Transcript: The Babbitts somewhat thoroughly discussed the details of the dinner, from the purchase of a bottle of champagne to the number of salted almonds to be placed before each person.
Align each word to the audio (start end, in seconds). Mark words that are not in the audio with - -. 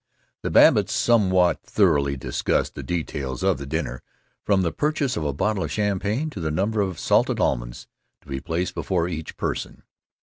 The 0.41 0.49
Babbitts 0.49 0.93
somewhat 0.95 1.61
thoroughly 1.61 2.17
discussed 2.17 2.73
the 2.73 2.81
details 2.81 3.43
of 3.43 3.59
the 3.59 3.67
dinner, 3.67 4.01
from 4.43 4.63
the 4.63 4.71
purchase 4.71 5.15
of 5.15 5.23
a 5.23 5.31
bottle 5.31 5.63
of 5.63 5.71
champagne 5.71 6.31
to 6.31 6.39
the 6.39 6.49
number 6.49 6.81
of 6.81 6.97
salted 6.97 7.39
almonds 7.39 7.85
to 8.21 8.27
be 8.27 8.39
placed 8.41 8.73
before 8.73 9.07
each 9.07 9.37
person. 9.37 9.83